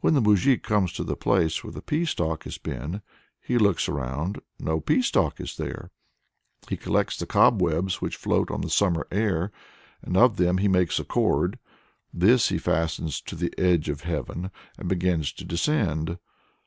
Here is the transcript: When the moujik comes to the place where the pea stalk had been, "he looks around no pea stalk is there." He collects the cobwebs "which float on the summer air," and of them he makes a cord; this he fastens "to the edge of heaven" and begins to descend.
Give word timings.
When 0.00 0.14
the 0.14 0.22
moujik 0.22 0.62
comes 0.62 0.90
to 0.94 1.04
the 1.04 1.16
place 1.18 1.62
where 1.62 1.70
the 1.70 1.82
pea 1.82 2.06
stalk 2.06 2.44
had 2.44 2.56
been, 2.62 3.02
"he 3.42 3.58
looks 3.58 3.90
around 3.90 4.40
no 4.58 4.80
pea 4.80 5.02
stalk 5.02 5.38
is 5.38 5.58
there." 5.58 5.90
He 6.70 6.78
collects 6.78 7.18
the 7.18 7.26
cobwebs 7.26 8.00
"which 8.00 8.16
float 8.16 8.50
on 8.50 8.62
the 8.62 8.70
summer 8.70 9.06
air," 9.10 9.52
and 10.00 10.16
of 10.16 10.38
them 10.38 10.56
he 10.56 10.68
makes 10.68 10.98
a 10.98 11.04
cord; 11.04 11.58
this 12.10 12.48
he 12.48 12.56
fastens 12.56 13.20
"to 13.20 13.36
the 13.36 13.52
edge 13.58 13.90
of 13.90 14.00
heaven" 14.00 14.50
and 14.78 14.88
begins 14.88 15.30
to 15.34 15.44
descend. 15.44 16.16